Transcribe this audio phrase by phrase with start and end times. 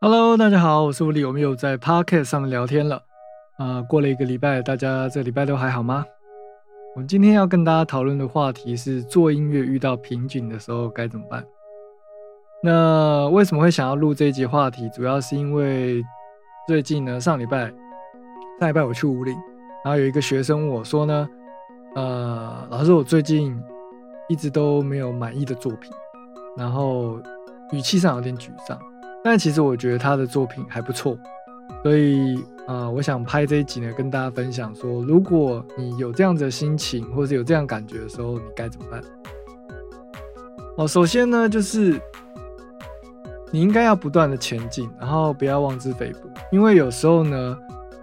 [0.00, 3.02] Hello，大家好，我是吴力，我们又在 Podcast 上聊天了。
[3.56, 6.06] 啊、过了一个礼拜，大家这礼拜都还好吗？
[6.94, 11.44] 我们今天要跟大家讨论的话题是做音乐遇到瓶颈的时候该怎么办。
[12.62, 14.88] 那为什么会想要录这一集话题？
[14.90, 16.00] 主要是因为
[16.68, 17.66] 最近呢，上礼拜
[18.60, 19.34] 上礼拜我去五岭，
[19.84, 21.28] 然后有一个学生问我说呢，
[21.96, 23.60] 呃，老师，我最近
[24.28, 25.90] 一直都没有满意的作品，
[26.56, 27.18] 然后
[27.72, 28.78] 语气上有点沮丧。
[29.24, 31.18] 但其实我觉得他的作品还不错，
[31.82, 39.02] 所以啊、我想拍这一集呢，跟大家分享说，如果你有这样子的心情，或者是有这样感觉的时候，你该怎么办？
[40.76, 42.00] 哦，首先呢，就是
[43.50, 47.58] 你应该要不断的前进，然后不要妄自菲薄，因为有时候呢，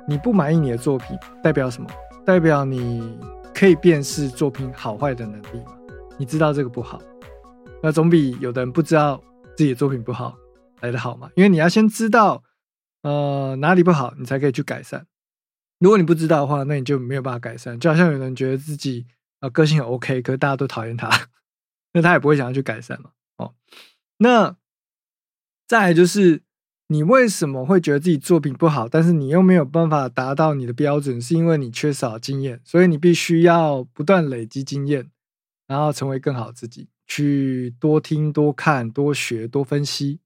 [0.08, 1.88] 你不满意你的作品，代表什么？
[2.26, 3.18] 代表你
[3.54, 5.74] 可以辨识作品好坏的能力嘛？
[6.18, 7.00] 你知道这个不好，
[7.84, 9.22] 那总比有的人不知道
[9.55, 10.36] 自己的作品不好
[10.82, 11.30] 来的好嘛？
[11.36, 12.44] 因为你要先知道，
[13.02, 15.08] 呃，哪里不好，你才可以去改善。
[15.80, 17.80] 如果你不知道的话，那你就没有办法改善。
[17.80, 19.05] 就好像有人觉得自己
[19.41, 21.10] 呃个性很 OK，可是大家都讨厌他，
[21.94, 23.12] 那他也不会想要去改善嘛。
[23.38, 23.54] 哦，
[24.18, 24.55] 那
[25.68, 26.44] 再来就是
[26.88, 35.12] 你为什么会觉得自己作品不好，但是你又没有办法达到你的标准，是因为你缺少经验，所以你必须要不断累积经验，
[35.68, 40.21] 然后成为更好自己，去多听、多看、多学、多分析。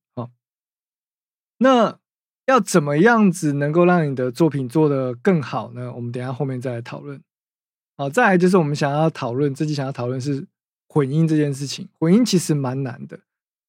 [1.59, 1.99] 那
[2.47, 5.93] 要怎么样子能够让你的作品做得更好呢？
[5.93, 7.21] 我们等下后面再来讨论。
[7.95, 10.47] 好，再来就是我们想要讨论，自己想要讨论是
[10.87, 11.89] 混音这件事情。
[11.99, 13.19] 混音其实蛮难的，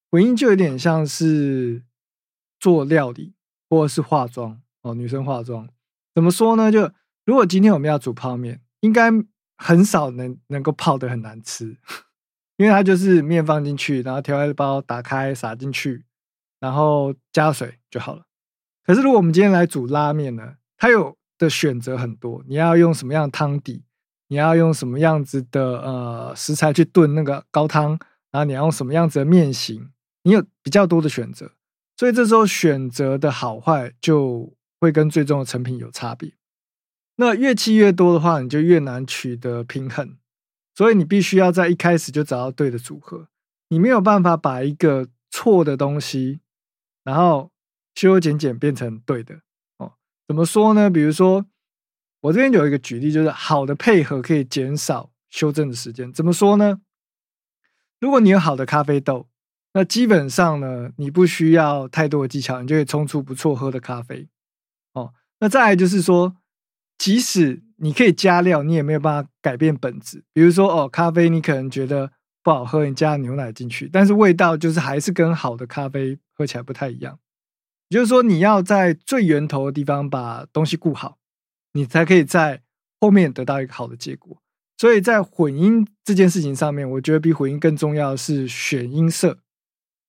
[0.09, 1.83] 混音就有点像是
[2.59, 3.33] 做料理
[3.69, 5.69] 或者是化妆哦，女生化妆
[6.15, 6.71] 怎么说呢？
[6.71, 6.91] 就
[7.25, 9.11] 如果今天我们要煮泡面，应该
[9.57, 11.77] 很少能能够泡得很难吃，
[12.57, 16.05] 因为它就是面放进去，然后调味包打开撒进去，
[16.61, 18.23] 然后加水就好了。
[18.85, 23.83] 可是如果我们今天来煮拉面呢，它有的选择很多，你要用什么样的汤底，
[24.29, 27.99] 你要用什么样子的呃食材去炖那个高汤，
[28.31, 29.91] 然后你要用什么样子的面型，
[30.23, 31.51] 你有比较多的选择，
[31.97, 36.33] 所以这时候选择的好坏就会跟最终的成品有差别。
[37.17, 40.17] 那乐器越多的话，你就越难取得平衡，
[40.73, 43.27] 所以你必须要在一开始就找到对的组合。
[43.69, 46.39] 你没有办法把一个错的东西，
[47.03, 47.51] 然后
[47.95, 49.41] 修修剪剪变成对的
[49.77, 49.93] 哦。
[50.27, 50.89] 怎么说呢？
[50.89, 51.45] 比如说，
[52.21, 56.11] 我这边有一个举例，就是好的配合可以减少修正的时间。
[56.13, 56.81] 怎么说呢？
[57.99, 59.27] 如果你有好的咖啡豆，
[59.73, 64.27] 那基本上呢，你不需要太多的技巧，你就可以冲出不错喝的咖啡。
[64.93, 66.35] 哦，那再来就是说，
[66.97, 70.23] 即使你可以加料，你也没有办法改变本质。
[70.33, 72.11] 比如说，哦，咖啡你可能觉得
[72.43, 77.19] 不好喝，你加牛奶进去，但是味道就是还是跟好的咖啡喝起来不太一样。
[77.89, 81.17] 也就是说，你要在最源头的地方把东西顾好，
[81.73, 82.63] 你才可以在
[82.99, 84.41] 后面得到一个好的结果。
[84.77, 89.37] 所以在混音这件事情上面，我觉得比混音更重要的是选音色，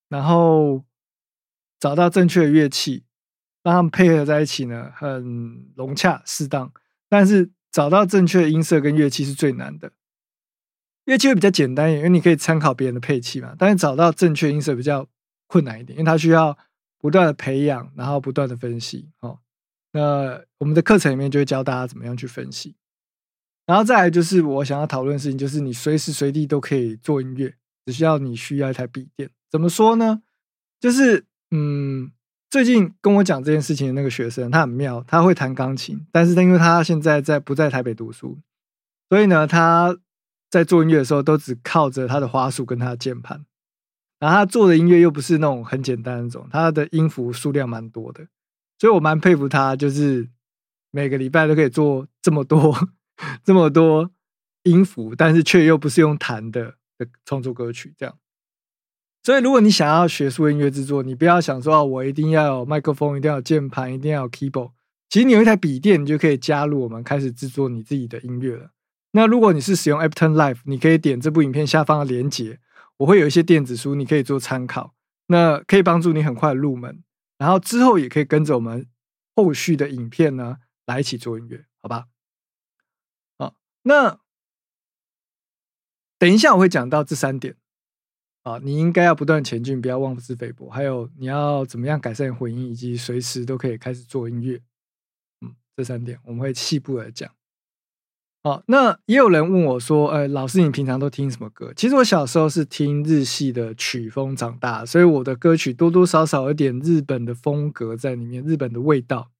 [0.09, 0.85] 然后
[1.79, 3.05] 找到正确的乐器，
[3.63, 6.73] 让他们配合在一起呢，很融洽适当。
[7.11, 9.93] 但是找到正确的音色跟乐器是最难的，
[11.05, 13.55] 乐器会比较简单一点，因为你可以参考别人的配器嘛。
[13.59, 15.07] 但是找到正确音色比较
[15.47, 16.57] 困难一点，因为它需要
[16.99, 19.11] 不断的培养，然后不断的分析。
[19.21, 19.39] 哦，
[19.93, 22.77] 那我们的课程里面就会教大家怎么样去分析。
[23.67, 27.55] 然后再来就是我想要讨论的事情，就是你随时随地都可以做音乐，
[27.87, 29.31] 只需要你需要一台笔电。
[29.51, 30.23] 怎么说呢？
[30.81, 32.11] 就是嗯，
[32.51, 38.39] 最近跟我讲这件事情的那个学生，他很妙，他会弹钢琴，但是他因为他现在在不在台北读书，
[39.09, 39.97] 所以呢，他
[40.53, 43.47] 在做音乐的时候都只靠着他的花束跟他的键盘。
[44.21, 48.29] 然后他做的音乐又不是那种很简单那种，他的音符数量蛮多的，
[48.79, 50.29] 所以我蛮佩服他，就是
[50.91, 52.77] 每个礼拜都可以做这么多。
[53.45, 54.11] 这么多
[54.65, 58.19] 音符，但是却又不是用弹的的创作歌曲，这样。
[59.23, 64.73] 所以，如果你想要学术音乐制作，你不要想说哦，我一定要有麦克风，一定要有键盘，一定要有 keyboard。
[65.09, 68.71] 其实你有一台笔电，你就可以加入我们，开始制作你自己的音乐了。
[69.13, 72.61] 那如果你是使用 Ableton Live，你可以点这部影片下方的连结，
[72.99, 74.95] 我会有一些电子书，你可以做参考，
[75.27, 77.05] 那可以帮助你很快入门。
[77.39, 78.87] 然后之后也可以跟着我们
[79.35, 82.07] 后续的影片呢，来一起做音乐，好吧？
[83.39, 84.19] 好那
[86.19, 87.57] 等一下我会讲到这三点
[88.45, 90.71] 啊，你应该要不断前进，不要妄自菲薄。
[90.71, 94.63] 还有你要怎么样改善混音，以及随时都可以开始做音乐。
[95.41, 97.31] 嗯，这三点我们会细部的讲。
[98.45, 109.31] 哦，那也有人问我说：“呃，老师，你平常都听什么歌？”其实我小时候是听日系的曲风长大，所以我的歌曲多多少少有点日本的风格在里面，日本的味道。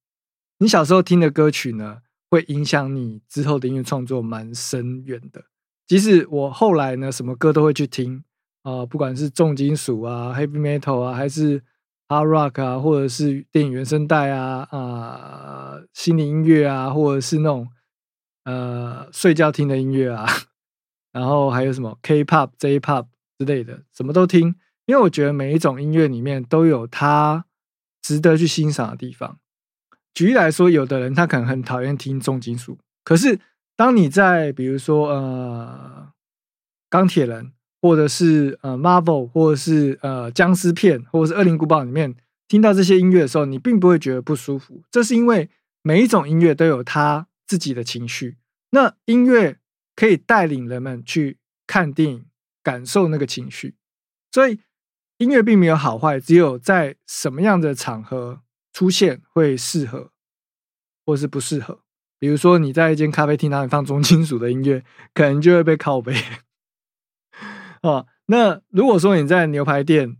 [0.59, 1.97] 你小时候听的歌曲呢，
[2.29, 5.43] 会影响你之后的音乐创作蛮深远的。
[5.85, 8.23] 即使我后来呢，什么歌都会去听
[8.61, 11.61] 啊，不管是重金属啊、heavy metal 啊，还是
[12.07, 17.67] hard rock 啊，或者是电影原声带啊啊，心灵音乐啊，或者是那种。
[18.43, 20.25] 呃，睡觉听的音乐啊，
[21.13, 23.07] 然后还有什么 K-pop、J-pop
[23.37, 24.55] 之类的，什么都听。
[24.85, 27.45] 因为我觉得每一种音乐里面都有它
[28.01, 29.39] 值得去欣赏的地方。
[30.13, 33.39] 举例来说，有的人他可能很讨厌听重金属，可是
[33.75, 36.09] 当你在比如说呃
[36.89, 42.13] 钢铁人，或者是呃 Marvel，或者是呃僵尸片，或者是恶灵古堡里面
[42.47, 44.83] 听到这些音乐的时候，你并不会觉得不舒服。
[44.91, 45.49] 这是因为
[45.81, 47.27] 每一种音乐都有它。
[47.45, 48.37] 自己的情绪，
[48.71, 49.59] 那音乐
[49.95, 51.37] 可以带领人们去
[51.67, 52.25] 看电影，
[52.63, 53.75] 感受那个情绪。
[54.31, 54.59] 所以
[55.17, 58.41] 音乐并没有好坏，只有在什么样的场合
[58.71, 60.11] 出现会适合，
[61.05, 61.83] 或是不适合。
[62.17, 66.15] 比如说你在一间咖啡厅那里放重金属的音乐，可能就会被拷贝。
[67.83, 70.17] 哦，那如果说你在牛排店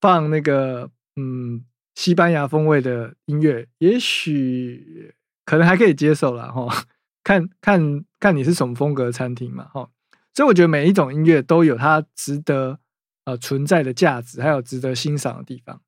[0.00, 1.64] 放那个嗯
[1.94, 5.14] 西班牙风味的音乐，也许。
[5.46, 6.68] 可能还可以接受了哈，
[7.24, 9.88] 看看看你是什么风格的餐厅嘛哈，
[10.34, 12.80] 所以我觉得每一种音乐都有它值得
[13.24, 15.80] 呃存在的价值，还有值得欣赏的地方。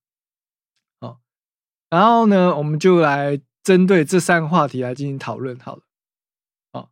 [1.01, 1.21] 好，
[1.91, 5.83] 然后呢，我们就来针对这三个话题来进行讨论好了。
[6.73, 6.91] 好，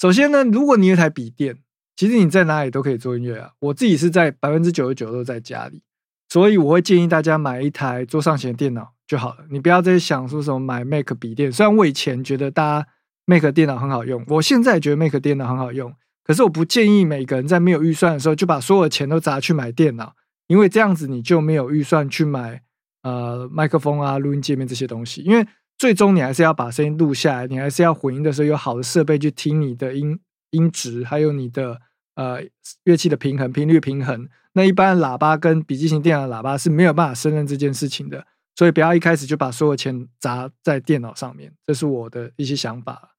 [0.00, 1.58] 首先呢，如果你有台笔电，
[1.96, 3.52] 其实你在哪里都可以做音乐啊。
[3.58, 5.82] 我自己是在百分之九十九都在家里，
[6.28, 8.94] 所以我会建议大家买一台桌上型的电脑。
[9.10, 11.50] 就好了，你不要再想说什么买 Mac 笔电。
[11.50, 12.86] 虽然我以前觉得大家
[13.24, 15.92] Mac 电脑很好用，我现在觉得 Mac 电脑很好用，
[16.22, 20.14] 可是我不建议每个人在没有预算的时候就把所有的钱都砸去买电脑，
[20.46, 22.62] 因为这样子你就没有预算去买
[23.02, 25.22] 呃麦克风啊、录音界面这些东西。
[25.22, 25.44] 因为
[25.76, 30.16] 最终你还是要把声音录下来，你还是要混音的时候有好的设备去听你的音
[30.52, 31.80] 音质，还有你的
[32.14, 32.40] 呃
[32.84, 34.28] 乐器的平衡、频率平衡。
[34.52, 38.24] 那一般喇叭跟笔记型电脑喇叭是没有办法胜任这件事情的。
[38.60, 43.16] 所以不要一开始就把所有钱砸在电脑上面，这是我的一些想法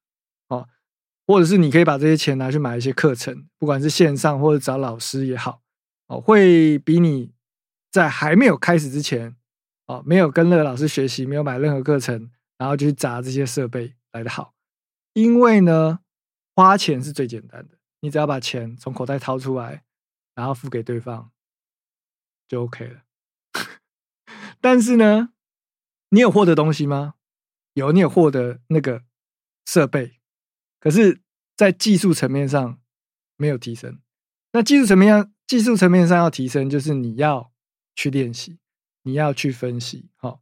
[0.50, 0.70] 哦。
[1.26, 5.64] 或者是你可以把这些钱拿去买一些课程，不管是线上或者找老师也好，
[6.06, 7.34] 哦，会比你
[7.90, 9.36] 在还没有开始之前，
[9.88, 12.30] 哦，没有跟那个老师学习，没有买任何课程，
[12.60, 14.54] 然后就去砸这些设备来的好。
[15.14, 16.02] 因为呢，
[16.56, 19.82] 花钱是最简单的，你只要把钱从口袋掏出来，
[20.36, 21.32] 然后付给对方，
[22.48, 23.02] 就 OK 了。
[24.62, 25.30] 但是呢，
[26.10, 27.16] 你有获得东西吗？
[27.74, 29.04] 有，你有获得那个
[29.66, 30.20] 设备，
[30.80, 31.22] 可是，
[31.58, 32.80] 在技术层面上
[33.38, 34.00] 没有提升。
[34.52, 37.52] 那技术层面上，技术层面上要提升，就是你要
[37.96, 38.60] 去练习，
[39.04, 40.10] 你要去分析。
[40.18, 40.42] 好，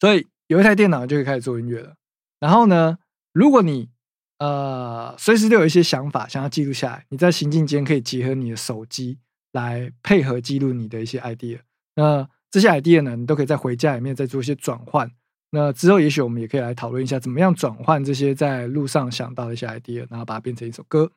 [0.00, 1.96] 所以有一台电脑就可以开始做音乐了。
[2.40, 2.98] 然后呢，
[3.32, 3.90] 如果你
[4.38, 9.20] 呃随时都有一些想法想要记录下来，你在行进间可以结合你的手机
[9.52, 11.60] 来配合记录你的一些 idea。
[11.94, 15.10] 那这些 idea 呢，你都可以在回家里面再做一些转换。
[15.50, 21.10] 那之后，也许我们也可以来讨论一下，怎么样转换这些在路上想到的一些 idea，然后把它变成一首歌。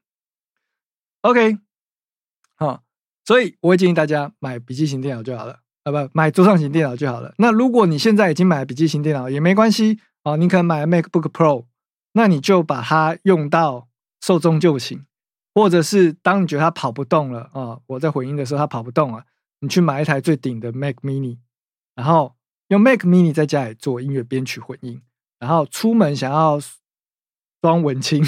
[1.21, 1.57] OK，
[2.55, 2.81] 好，
[3.25, 7.33] 所以我会建议大家买笔记型电脑就好了，啊，不，买桌上型电脑就好了。
[7.37, 11.65] 那如果你现在已经买了笔记型电脑也没关系啊，你可能买了 MacBook Pro，
[12.13, 13.89] 那你就把它用到
[14.21, 15.05] 寿终就寝，
[15.53, 19.25] 或者是当你觉得它跑不动了啊，我在回音的时候它跑不动了。
[19.61, 21.37] 你去买一台最顶的 Mac Mini，
[21.95, 22.35] 然后
[22.67, 25.01] 用 Mac Mini 在家里做音乐编曲混音，
[25.39, 26.59] 然后出门想要
[27.61, 28.23] 装文青，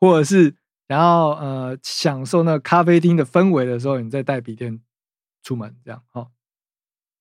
[0.00, 0.56] 或者是
[0.88, 4.80] 想要呃享受那咖啡厅的氛围的时候，你再带笔电
[5.42, 6.30] 出门，这样好。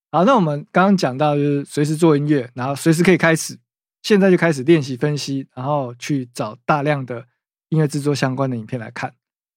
[0.10, 3.60] 好，那我们刚刚讲到就是随时做音乐，然后随时可以开始，
[4.02, 7.28] 现在就开始练习分析，然后去找大量的
[7.68, 9.14] 音乐制作相关的影片来看。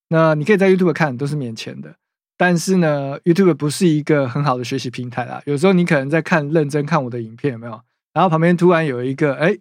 [0.08, 1.94] 那你可以在 YouTube 看，都是免钱的。
[2.40, 5.42] 但是呢，YouTube 不是一个很好的学习平台啦。
[5.44, 7.82] 有时候你可能在看认真看我的影片，有没有？
[8.14, 9.52] 然后旁边突然有一个哎，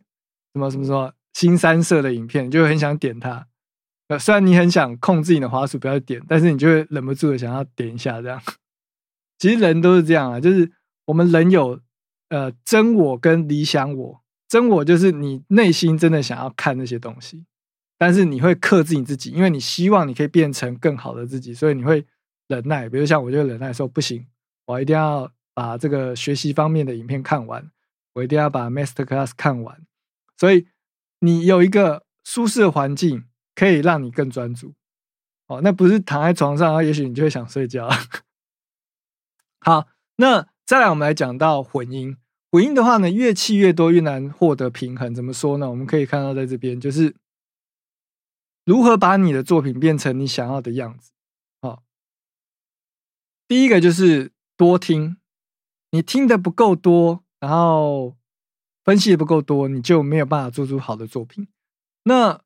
[0.53, 3.47] 什么什么什么新三色的影片，就很想点它。
[4.07, 8.41] 呃，虽然你很想控制你的滑鼠不要点，但是你就会忍不住的想要点一下这样。
[9.37, 10.71] 其实人都是这样啊，就是
[11.07, 11.81] 我们人有
[12.29, 14.21] 呃真我跟理想我。
[14.47, 17.43] 真我就是你内心真的想要看那些东西，
[17.97, 22.05] 但是你会克制你自己，因为你希望你可以变成更好的自己，所以你会。
[22.49, 24.25] 忍耐，比如像我就忍耐说不行，
[24.65, 27.71] 我一定要把这个学习方面的影片看完，
[28.13, 29.85] 我一定要把 Master Class 看完。
[30.35, 30.67] 所以
[31.19, 34.73] 你有一个舒适的环境，可以让你更专注。
[35.45, 37.87] 哦，那不是躺在床上，也许你就会想睡觉。
[39.61, 42.17] 好，那再来我们来讲到混音。
[42.51, 45.13] 混音的话呢，乐器越多越难获得平衡。
[45.13, 45.69] 怎么说呢？
[45.69, 47.15] 我们可以看到在这边，就是
[48.65, 51.11] 如何把你的作品变成你想要的样子。
[53.49, 55.17] 第一个就是多听，
[55.89, 58.15] 你听的不够多，然后
[58.85, 61.47] 分析的不够多，你就没有办法做出好的作品。
[62.03, 62.41] 那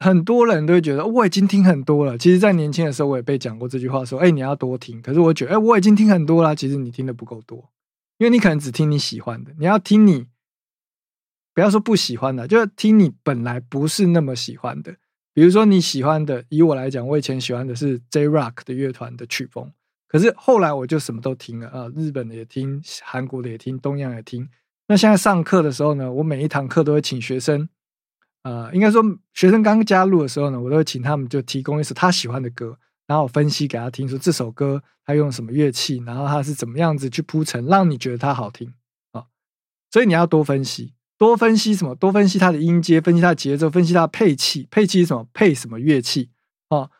[0.00, 2.16] 很多人都会觉得我已经听很多了。
[2.16, 6.56] 其实，在年轻的时候，我也被讲过这句话，说：“哎，你要多听。”可是我觉得，哎，我已经听很多了。
[6.56, 7.70] 其实你听的不够多。
[8.16, 10.28] 因为你可能只听你喜欢的，你要听你
[11.52, 14.96] 不要说不喜欢的，就是听你本来不是那么喜欢的。
[15.34, 19.72] 比如说你喜欢的，以我来讲，我以前喜欢的是 J Rock 的乐团的曲风，
[20.12, 24.46] 可是后来我就什么都听了啊，日本的也听，韩国的也听，东洋也听。
[24.88, 27.66] 那现在上课的时候呢，我每一堂课都会请学生，
[28.42, 29.02] 呃，应该说
[29.32, 32.78] 学生刚加入的时候呢，我都会请他们就提供一首他喜欢的歌。
[33.08, 38.72] 然后分析给他听，说这首歌他用什么乐器，然后他是怎么样子去铺陈，让你觉得它好听
[39.10, 39.24] 啊。
[39.90, 41.94] 所以你要多分析，多分析什么？
[41.94, 45.26] 多分析它的音阶，分析它的节奏，分析它的配器，配器是什么？
[45.34, 46.30] 配什么乐器
[46.68, 46.90] 啊？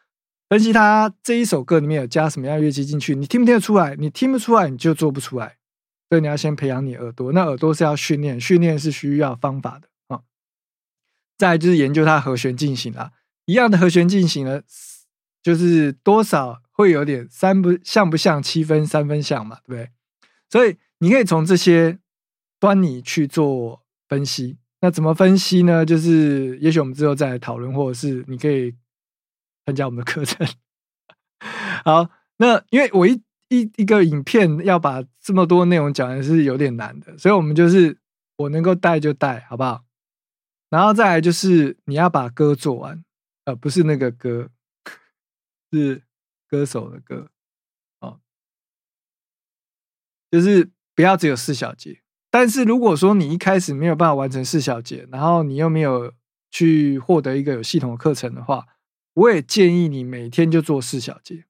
[0.52, 3.97] 分析它这一首歌里面有加什么样乐器进去，你听不听得出来？
[3.97, 5.56] 你听不出来，你就做不出来。
[6.11, 10.21] 所以你要先培养你耳朵，那耳朵是要训练，训练是需要方法的啊。
[11.38, 13.12] 再就是研究它和弦进行啦，
[13.47, 14.62] 一样的和弦进行了。
[15.42, 19.90] 就是多少会有点三不像不像七分三分像嘛，对不对？
[20.50, 21.99] 所以你可以从这些
[22.61, 24.59] 端倪去做分析。
[24.82, 25.87] 那怎么分析呢？
[25.87, 28.75] 就是也许我们之后再来讨论，或者是你可以
[29.66, 30.47] 参加我们的课程。
[31.85, 37.99] 好，那因为我一一一个影片要把这么多内容讲的是有点难的，所以我们就是
[38.37, 39.85] 我能够带就带，好不好？
[40.71, 43.04] 然后再来就是你要把歌做完，
[43.45, 44.50] 呃，不是那个歌。
[45.75, 46.02] 是
[46.50, 47.31] 歌手的歌，
[48.00, 48.21] 哦，
[50.31, 52.02] 就是不要只有四小节。
[52.31, 56.12] 但是如果说你一开始没有办法完成四小节，然后你又没有
[56.50, 58.66] 去获得一个有系统的课程的话，
[59.14, 61.45] 我也建议你每天就做四小节，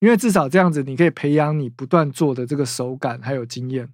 [0.00, 3.92] 因为至少这样子你可以培养你不断做的这个手感还有经验。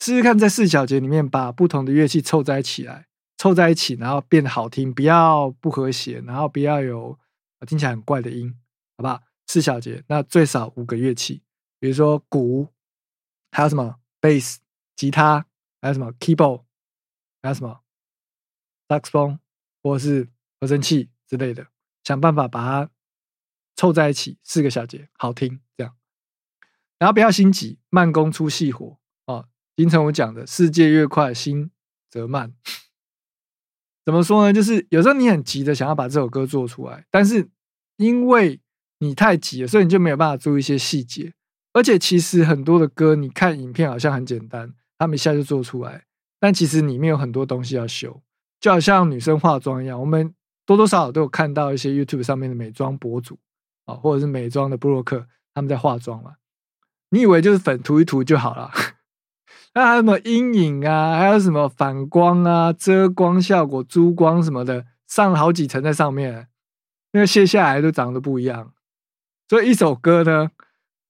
[0.00, 7.18] 试试看在四小节里面把不同的乐器凑在一起来，凑在一起，然后变得好听，不要不和谐，然后不要有
[7.66, 8.56] 听起来很怪的音。
[8.96, 9.22] 好不好？
[9.46, 11.42] 四小节，那最少五个乐器，
[11.78, 12.68] 比如说鼓，
[13.50, 14.60] 还有什么贝斯、
[14.94, 15.46] 吉他，
[15.80, 16.62] 还有什么 keyboard，
[17.42, 17.80] 还有什么
[18.88, 19.38] saxophone
[19.82, 20.28] 或是
[20.60, 21.66] 合成器之类的，
[22.04, 22.90] 想办法把它
[23.76, 25.94] 凑在一起，四个小节，好听这样。
[26.98, 29.48] 然后不要心急，慢工出细活哦。
[29.76, 31.70] 金城武讲的“世界越快，心
[32.10, 32.52] 则慢”，
[34.04, 34.52] 怎么说呢？
[34.52, 37.48] 就是有时候你很急的想要把这首歌做出来，但是
[37.96, 38.60] 因为
[38.98, 41.32] 你太急了，所以你就没有办法注意一些细节。
[41.72, 46.04] 而且其实很多的歌，你看影片好像很简单，他们一下就做出来，
[46.40, 48.20] 但其实里面有很多东西要修。
[48.60, 50.34] 就好像女生化妆一样，我们
[50.74, 53.38] 多多少少都有看到一些 YouTube 上面的美妆博主
[53.86, 56.34] 啊，或者是美妆的布洛克，他们在化妆嘛。
[57.10, 58.70] 你以为就是粉涂一涂就好了？
[59.74, 61.18] 那还有什么阴影啊？
[61.18, 66.48] 还有什么反光啊、遮光效果、珠光什么的，上了好几层在上面，
[67.12, 68.72] 那个卸下来都长得不一样。
[69.48, 70.50] 所以一首歌呢，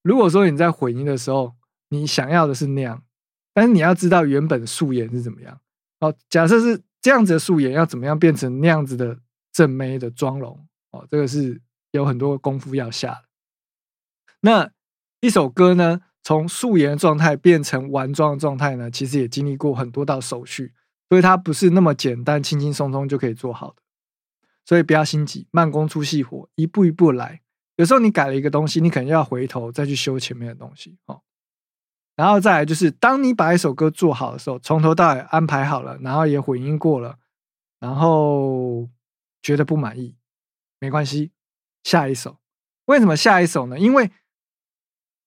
[0.02, 1.54] 如果说你在混音的时候，
[1.90, 3.02] 你想要的是那样，
[3.52, 5.60] 但是你要知道原本素颜是怎么样。
[6.00, 9.18] 哦，假设是这样子的素颜，要怎么样变成那样子的
[9.52, 10.66] 正妹的妆容？
[10.90, 11.60] 哦，这个是
[11.92, 13.22] 有很多功夫要下的。
[14.40, 14.70] 那
[15.20, 20.72] 一首歌呢，从素颜状态变成完妆的状态呢，其实也经历过很多道手续，
[21.08, 23.82] 所以它不是那么简单、轻轻松松就可以做好的。
[24.64, 27.40] 所以不要心急，慢工出细活，一步一步来。
[27.76, 31.22] 有时候你改了一个东西，你可能要回头再去修前面的东西哦。
[32.14, 37.16] 然后再来就是，当你把一首歌做好的时候，从头到尾安排好了，然后也混音过了，
[37.78, 38.88] 然后
[39.42, 40.16] 觉得不满意，
[40.78, 41.32] 没关系，
[41.82, 42.38] 下一首。
[42.86, 43.78] 为什么下一首呢？
[43.78, 44.10] 因为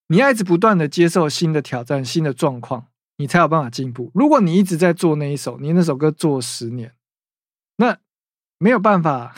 [0.08, 4.10] 你要一直不断的接受新的挑战、新的状况，你才有办法进步。
[4.14, 6.94] 如果你一直在做那一首，你那首歌做十年，
[7.76, 7.98] 那
[8.58, 9.34] 没有办法。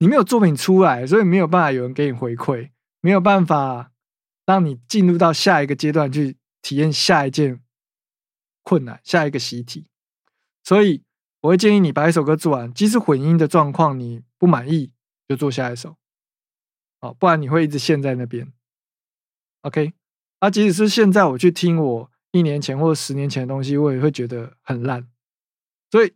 [0.00, 2.70] 你没有作品出来，所以没有办法有人给你回馈，
[3.00, 3.90] 没有办法
[4.46, 7.60] 让你进入到下一个阶段去体验下一件
[8.62, 9.88] 困难、下一个习题。
[10.62, 11.02] 所以
[11.40, 14.92] 我会建议你把一首歌做完，即使混音的状况你不满意，
[15.28, 15.96] 就做下一首。
[17.00, 18.52] 哦，不然你会一直陷在那边。
[19.62, 19.92] OK，
[20.40, 25.08] 啊，即使是现在我去听我一年前或十年前的东西，我也会觉得很烂。
[25.90, 26.12] 所以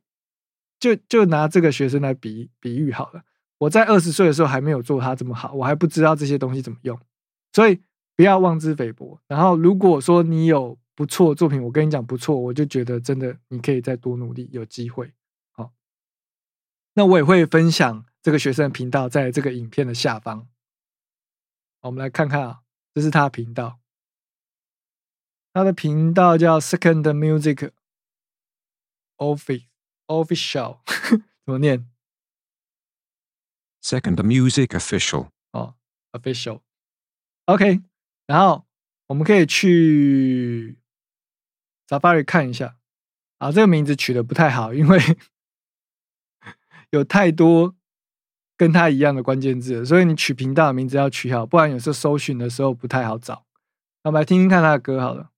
[0.80, 3.22] 就就拿这个学生来比比喻好了。
[3.58, 6.98] 我在二十岁的时候还没有做他这么好，我还不知道这些东西怎么用，
[7.52, 7.80] 所以
[8.16, 9.20] 不要妄自菲薄。
[9.28, 15.12] 然后如果说你有不错作品，我跟你讲不错，我就觉得真的你可以再多努力，有机会。
[15.52, 15.72] 好，
[16.94, 20.48] 那我也会分享这个学生的频道在这个影片的下方。
[21.80, 22.62] 我们来看看啊，
[22.94, 23.80] 这是他的频道，
[25.52, 27.72] 他的频道叫 Second Music
[29.16, 29.64] Office
[30.06, 30.80] Official，
[31.44, 31.90] 怎么念
[33.82, 35.30] ？Second Music Official。
[35.52, 35.74] 哦
[36.12, 37.82] ，Official，OK。
[38.26, 38.66] 然后
[39.08, 40.78] 我们可以去
[41.92, 42.76] Safari 看一下
[43.36, 44.98] 啊，这个名字取的不太好，因为
[46.88, 47.74] 有太多。
[48.54, 53.44] 跟他一样的关键字，所以你取频道的名字要取好，不然有时候搜寻的时候不太好找。
[54.04, 55.31] 那我们来听听看他的歌好了。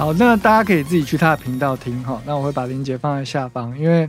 [0.00, 2.18] 好，那大家可以自己去他的频道听哈。
[2.24, 4.08] 那我会把链接放在下方，因为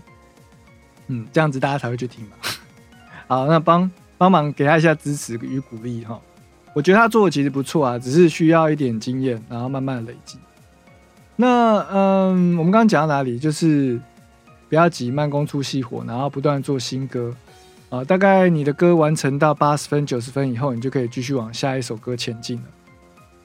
[1.07, 2.31] 嗯，这样子大家才会去听嘛。
[3.27, 6.17] 好，那帮帮忙给他一下支持与鼓励哈。
[6.71, 10.39] 我觉得他做的其实不错啊，只是需要一点经验，然后慢慢累积。
[11.35, 13.37] 那嗯，我们刚刚讲到哪里？
[13.37, 13.99] 就是
[14.69, 17.35] 不要急，慢工出细活，然后不断做新歌
[17.89, 18.01] 啊。
[18.01, 22.63] 大概你的歌完成到八十分、九十分以后，你就可以继续往下一首歌前进了。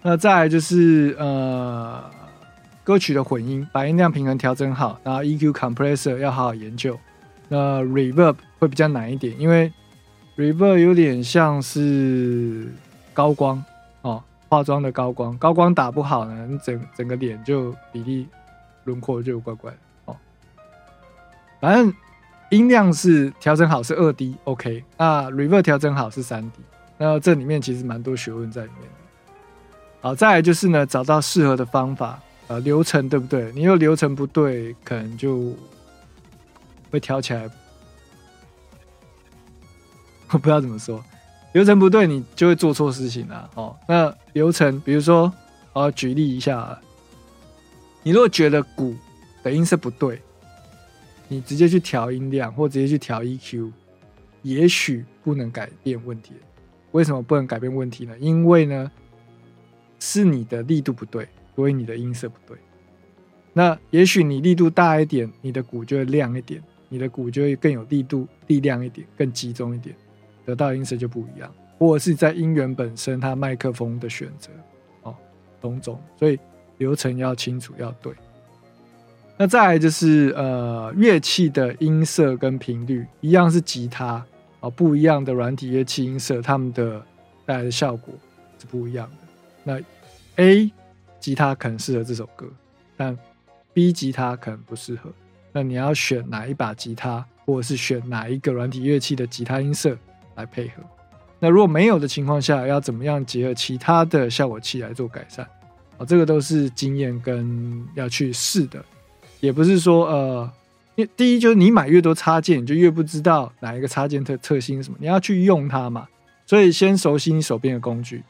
[0.00, 2.04] 那再来就是呃。
[2.86, 6.96] 歌曲的混音，把音量平衡调整好，然后 EQ compressor 要好好研究。
[7.48, 9.72] 那 reverb 会比较难一点，因为
[10.36, 12.72] reverb 有点像是
[13.12, 13.60] 高光
[14.02, 18.28] 哦，化妆的高光，高光打不好呢，你整整个脸就比例
[18.84, 20.16] 轮廓就怪怪的哦。
[21.60, 21.92] 反正
[22.50, 26.60] 音量是调整好是二 D OK，那 reverb 调整好是三 D，
[26.98, 28.88] 那这里面其实蛮多学问在里面的。
[30.02, 32.22] 好，再来就是呢，找到适合的方法。
[32.48, 33.50] 呃，流程对不对？
[33.52, 35.52] 你有流程不对，可能就
[36.90, 37.50] 会调起来。
[40.30, 41.02] 我不知道怎么说，
[41.52, 43.50] 流程不对，你就会做错事情了。
[43.54, 45.32] 哦，那流程，比如说，
[45.72, 46.78] 呃，举例一下，
[48.02, 48.94] 你如果觉得鼓
[49.42, 50.20] 的音色不对，
[51.28, 53.72] 你直接去调音量，或直接去调 EQ，
[54.42, 56.32] 也许不能改变问题。
[56.92, 58.16] 为什么不能改变问题呢？
[58.18, 58.90] 因为呢，
[59.98, 61.28] 是你的力度不对。
[61.56, 62.56] 所以你的音色不对，
[63.54, 69.96] 那也许你力度大一点，你的鼓就会亮一点，你的鼓就会更有力度、力量一点，更集中一点，
[70.44, 71.50] 得到音色就不一样。
[71.78, 74.50] 或者是在音源本身，它麦克风的选择，
[75.02, 75.14] 哦，
[75.62, 76.38] 种种，所以
[76.76, 78.12] 流程要清楚要对。
[79.38, 84.24] 那再来就是呃，乐器的音色跟频率一样是吉他
[84.60, 87.02] 啊，不一样的软体乐器音色，它们的
[87.46, 88.12] 带来的效果
[88.58, 89.16] 是不一样的。
[89.64, 90.70] 那 A。
[91.26, 92.46] 吉他可能适合这首歌，
[92.96, 93.18] 但
[93.72, 95.10] B 吉他可能不适合。
[95.50, 99.98] 那你要选哪一把吉他，或者是选哪一个软体乐器的吉他音色
[100.36, 100.74] 来配合？
[101.40, 105.44] 那如果没有的情况下，要怎么样结合其他的效果器来做改善？
[105.98, 108.84] 啊，这个都是经验跟要去试的，
[109.40, 110.52] 也不是说呃，
[110.94, 116.06] 因为第一就是你买越多插件，你就越不知道哪一个插件特特性什么，你要去用它嘛。
[116.46, 118.22] 所以先熟悉你手边的工具，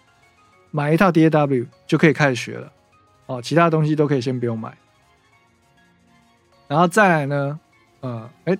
[0.70, 2.72] 买一套 DAW 就可以开始学了。
[3.26, 4.72] 哦，其他东西都可以先不用买，
[6.68, 7.60] 然后再来呢，
[8.00, 8.56] 呃，哎，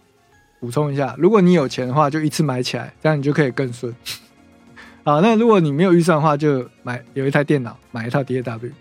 [0.61, 3.95] 补充一下，如果你有钱的话，就一次买起来，这样你就可以更顺。
[5.05, 8.73] 好，那如果你没有预算的话，就买有一台电脑，买一套 DAW，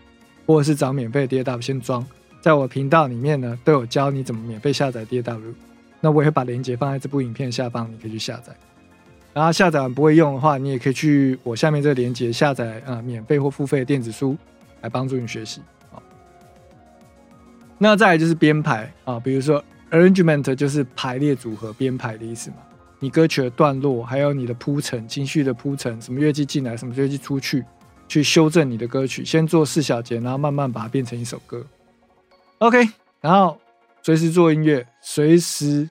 [0.47, 2.03] 或者是找免费的 DAW 先装。
[2.41, 5.53] 在我频道里面呢，都有教你怎么免费下载 DAW，
[6.01, 8.55] 那我也会把链接放在这部影片下方，你可以去下载。
[9.33, 14.37] 然后下载完不会用的话，你也可以去我下面这个链接下载啊，免费或付费的电子书
[14.81, 15.61] 来帮助你学习。
[17.77, 22.57] 那再来就是编排啊，比如说 arrangement 就是排列组合、编排的意思嘛。
[22.99, 27.63] 你歌曲的段落，还有你的铺陈、情绪的铺陈，什么乐器进来，什么乐器出去，
[28.07, 29.23] 去修正你的歌曲。
[29.23, 31.63] 先做四小节，然后慢慢把它变成一首歌。
[32.59, 32.87] OK，
[33.19, 33.59] 然后
[34.01, 35.87] 随时做音乐，随时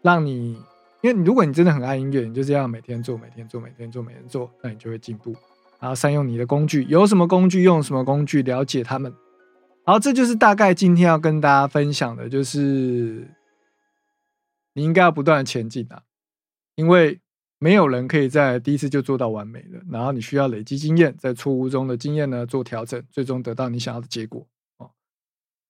[0.00, 0.56] 让你，
[1.02, 5.34] 因为如果你真的很爱音乐，你就这样每天做，每天做，每天做，每天做，那你就会进步。
[5.80, 9.12] 然后善用你的工具，有什么工具用什么工具，了解他们。
[9.88, 13.26] 好，这就是大概今天要跟大家分享的，就是
[14.74, 16.02] 你应该要不断的前进啊，
[16.74, 17.18] 因为
[17.58, 19.80] 没有人可以在第一次就做到完美的。
[19.90, 24.46] 然后你需要累积经验，在错误中的经验呢做调整，最终得到你想要的结果
[24.76, 24.90] 哦。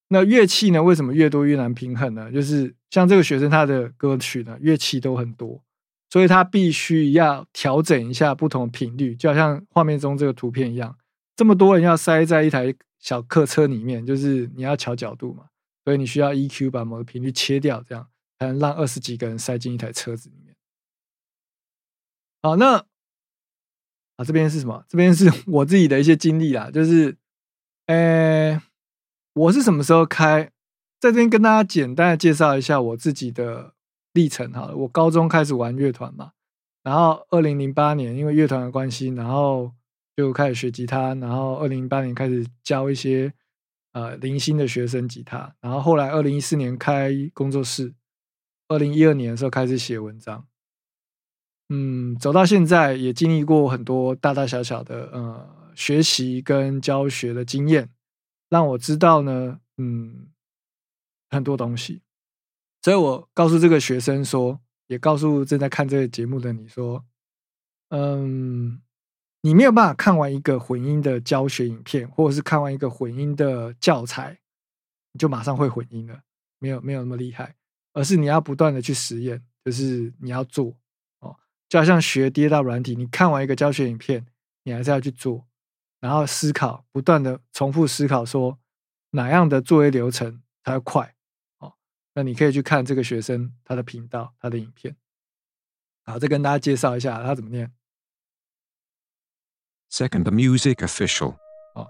[0.08, 2.32] 那乐器呢，为什么越多越难平衡呢？
[2.32, 5.62] 就是像这个学生他的歌曲呢，乐器都很多。
[6.10, 10.96] 所以他必须要调整一下不同频率，就好像画面中这个图片一样，
[11.36, 15.48] 这么多人要塞在一台小客车里面，就是你要调角度嘛，
[15.84, 18.08] 所以你需要 EQ 把某个频率切掉，这样
[18.38, 20.54] 才能让二十几个人塞进一台车子里面。
[22.42, 22.76] 好，那
[24.16, 24.84] 啊这边是什么？
[24.88, 27.16] 这边是 我自己的一些经历啦，就是，
[27.86, 28.62] 呃，
[29.32, 30.50] 我是什么时候开？
[31.00, 33.74] 在这边跟大家简单的介绍一下我自己的。
[34.14, 36.32] 历程哈，我高中开始玩乐团嘛，
[36.82, 39.70] 然后二零零八年因为乐团的关系，然后
[40.18, 43.32] 就开始学吉他，然后二零零八年开始教一些
[43.92, 47.94] 呃零星的学生吉他，然后后来二零一四年开工作室，
[48.66, 50.44] 二零一二年的时候开始写文章，
[51.68, 57.88] 嗯，走到现在也经历过很多大大小小的呃学习跟教学的经验，
[58.48, 60.26] 让我知道呢，嗯，
[61.30, 62.02] 很多东西。
[62.82, 67.04] 所以我告诉这个学生说，也告诉正在看这个节目的你说，
[67.90, 68.82] 嗯，
[69.40, 74.40] 你没有办法看完一个混音的教学影片，或者是看完一个混音的教材，
[75.12, 76.22] 你就马上会混音了，
[76.58, 77.54] 没有没有那么厉害，
[77.92, 80.76] 而是你要不断的去实验，就是你要做
[81.20, 81.36] 哦，
[81.68, 84.26] 就好像学跌到软体，你看完一个教学影片，
[84.64, 85.46] 你还是要去做，
[86.00, 88.58] 然后思考，不断的重复思考，说
[89.10, 91.14] 哪样的作业流程才会快
[91.58, 91.74] 哦。
[92.14, 94.96] 那你可以去看这个学生他的频道，他的影片。
[96.02, 97.72] 好，再跟大家介绍一下他怎么念。
[99.90, 101.34] Second music official。
[101.74, 101.86] 哦，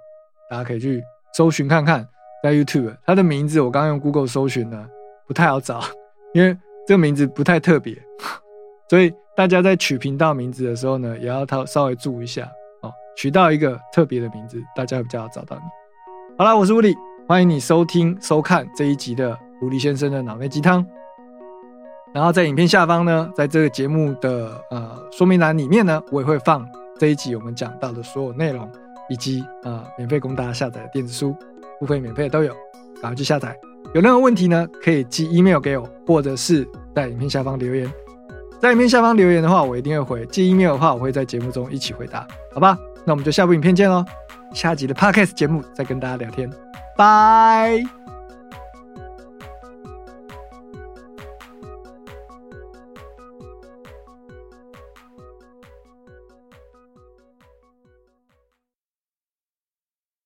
[0.50, 1.02] 大家可以去
[1.34, 2.06] 搜寻看看，
[2.42, 2.96] 在 YouTube。
[3.06, 4.86] 他的名字我刚刚用 Google 搜寻呢，
[5.26, 5.80] 不太好找，
[6.32, 6.56] 因为
[6.86, 7.96] 这个名字不太特别，
[8.88, 12.48] 所以大家在取频道名字的时候呢，也要他稍微注意一下
[12.82, 15.62] 哦，取到一个特别的名字，大家比较好找到你。
[16.38, 19.38] 好了，我是物理，欢迎你收听收看这一集的。
[19.60, 20.86] 狐狸先生的脑内鸡汤，
[22.14, 26.64] 然后在影片下方呢，在这个节目的呃说明栏里面呢，我也会放
[26.98, 28.68] 这一集我们讲到的所有内容，
[29.08, 31.34] 以及呃免费供大家下载的电子书，
[31.78, 32.52] 付费免费的都有，
[33.00, 33.56] 赶快去下载。
[33.94, 37.90] 有任何问题呢，可以寄 email 给我，或者是在影片下方留言。
[38.60, 42.76] 在影片下方留言的话，我一定会回；寄 email 的话，我会在节目中一起回答，好吧？
[43.06, 44.04] 那我们就下部影片见喽，
[44.52, 46.50] 下集的 podcast 节目再跟大家聊天，
[46.96, 47.97] 拜。